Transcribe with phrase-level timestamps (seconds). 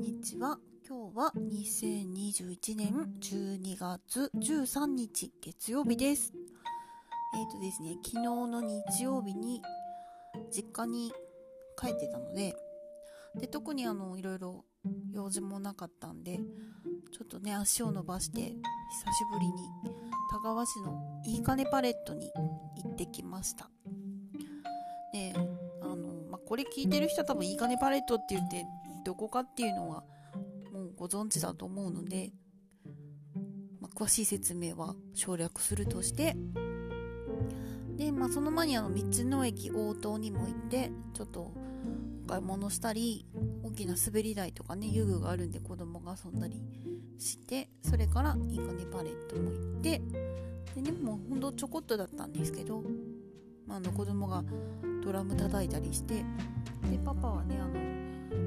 [0.00, 0.58] んにちは。
[0.88, 6.32] 今日は2021年12月13日月曜日です。
[7.34, 9.60] えっ、ー、とですね、昨日の日曜日に
[10.50, 11.12] 実家に
[11.78, 12.54] 帰ってたので、
[13.38, 14.64] で、特にあの、いろいろ
[15.12, 16.38] 用事もなかったんで、
[17.12, 18.56] ちょっとね、足を伸ばして、久し
[19.30, 19.52] ぶりに
[20.30, 22.32] 田川市のいいかねパレットに
[22.82, 23.68] 行ってきました。
[25.12, 25.34] で、
[25.82, 28.64] あのまこれ聞いてる人は多分いいかねパレットって言って
[29.04, 30.04] どこかっていうのは
[30.72, 32.32] もうご存知だと思うので、
[33.80, 36.36] まあ、詳しい説明は省略するとして。
[37.96, 41.52] で、まあ、その前にあの道の駅応答にも行ってちょっと
[42.26, 43.26] 買い物したり
[43.62, 46.62] 大きな滑り台とかね遊具があるんで子供が遊んだり
[47.18, 50.00] してそれからいいかねパレットも行って。
[50.74, 52.82] でねもうほんとちょこっとだったんですけど
[53.70, 54.42] まあ、あの子供が
[55.04, 56.24] ドラム叩いたりして
[56.90, 57.74] でパパはねあの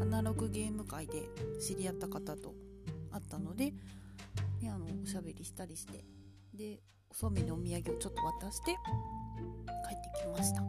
[0.00, 1.28] アナログゲーム界で
[1.60, 2.54] 知り合った方と
[3.10, 3.72] 会ったので、
[4.60, 6.04] ね、あのおしゃべりしたりして
[6.54, 6.80] で
[7.10, 8.72] おそうめんのお土産をちょっと渡して
[9.88, 10.62] 帰ってきました。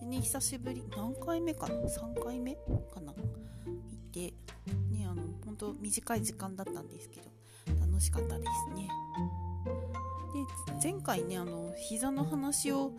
[0.00, 3.12] でね久しぶり何回目かな？3回目かな？
[3.12, 3.18] 行っ
[4.12, 4.34] て
[4.90, 7.30] ねあの本当短い時間だったんですけど
[7.80, 8.88] 楽しかったですね。
[10.34, 12.92] で前回ねあの膝の話を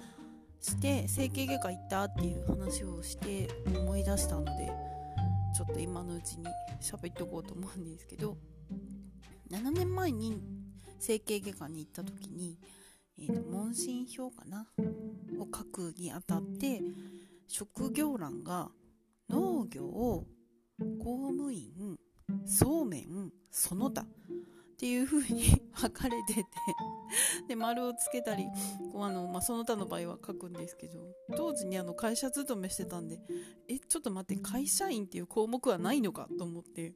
[0.61, 4.71] して整形外科行ったっていう話をして思い出したので
[5.53, 6.47] ちょっと今のうちに
[6.81, 8.37] 喋っておこうと思うんですけど
[9.51, 10.41] 7年前に
[10.99, 12.57] 整形外科に行った時に、
[13.19, 14.65] えーと、問診票かな
[15.39, 16.81] を書くにあたって
[17.47, 18.69] 職業欄が
[19.29, 20.25] 農業公
[20.99, 21.97] 務員
[22.45, 24.05] そうめんその他
[24.73, 25.43] っていう風に
[25.75, 26.45] 分かれてて
[27.47, 28.45] で、丸をつけたり、
[28.91, 30.99] こうあの、まあ、その他の場合は書くんですけど、
[31.37, 33.19] 当時にあの、会社勤めしてたんで、
[33.67, 36.95] え、ちょっと待って、会社員っていう項目はないのかと思って、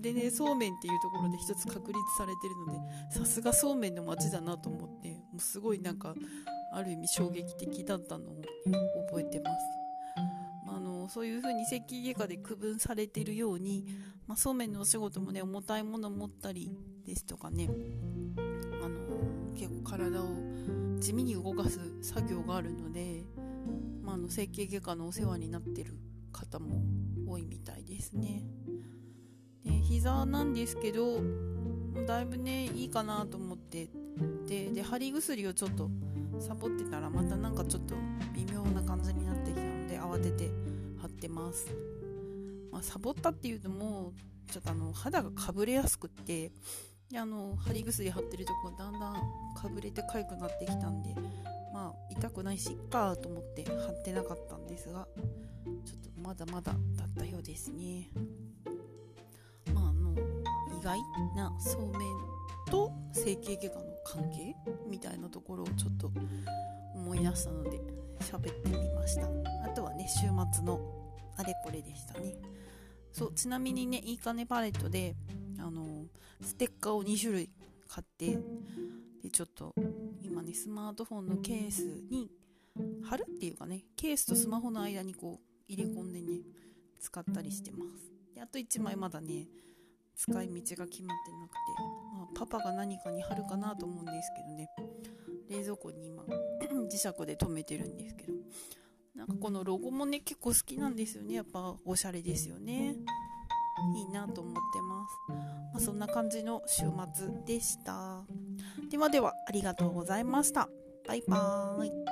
[0.00, 6.14] でね、そうめんっていうところで一つ確立されてるので、さすがそうめんの街だなと思って、もうすごいなんか、
[6.72, 8.42] ある意味衝撃的だったのを
[9.08, 9.89] 覚えてます。
[11.10, 13.84] そういう風に石器外科で区分されてるように、
[14.28, 16.70] まあ、そうめんのお仕事もね重たいもの持ったり
[17.04, 17.68] ですとかね
[18.82, 18.98] あの
[19.54, 20.26] 結構体を
[21.00, 23.24] 地味に動かす作業があるので、
[24.02, 25.94] まあ、あの整形外科のお世話になってる
[26.32, 26.80] 方も
[27.26, 28.44] 多いみたいですね。
[29.64, 31.20] で膝なんですけど
[32.06, 33.88] だいぶねいいかなと思って
[34.46, 35.90] でで貼り薬をちょっと
[36.38, 37.94] サボってたらまたなんかちょっと
[38.32, 40.69] 微妙な感じになってきたので慌てて
[41.20, 41.66] ってます、
[42.72, 44.14] まあ、サボったっていうのも
[44.50, 46.50] ちょっとあの肌がかぶれやすくって
[47.10, 49.14] であの貼り薬貼ってるとこだんだん
[49.54, 51.14] かぶれて痒くなってきたんで
[51.74, 55.06] まあ痛くないしいっかと思って貼ってなかったんですが
[55.84, 58.08] ちょっとまだまだだったようですね。
[59.74, 60.98] まああの意外
[61.36, 62.00] なそうめん
[62.70, 64.54] と整形外科の関係？
[64.88, 66.10] みたいなところをちょっと
[66.94, 67.80] 思い出したので
[68.20, 69.26] 喋ってみました。
[69.64, 70.20] あとはね週
[70.52, 70.99] 末の
[71.40, 72.34] あれこれでしたね。
[73.12, 75.16] そうちなみにねいいかねパレットで
[75.58, 76.04] あの
[76.42, 77.50] ステッカーを2種類
[77.88, 78.38] 買って
[79.22, 79.74] でちょっと
[80.22, 82.30] 今ねスマートフォンのケースに
[83.02, 86.40] 貼るっていうかねケースとスマホの間にこう入れ込んでね
[87.00, 88.12] 使ったりしてます。
[88.34, 89.48] であと1枚まだね
[90.16, 91.58] 使い道が決まってなくて、
[92.18, 94.68] まあ、パパが何かに貼るかなと思うんですけどね
[95.48, 96.22] 冷蔵庫に今
[96.92, 98.34] 磁石で留めてるんですけど。
[99.14, 102.96] なんかこのロゴもね結構好きなんですよねやっぱおしゃれですよね
[103.96, 105.16] いいなと思ってます。
[105.72, 106.84] まあ、そんな感じの週
[107.14, 108.24] 末でした。
[108.90, 110.68] ではでは、ありがとうございました。
[111.06, 112.09] バイバーイ。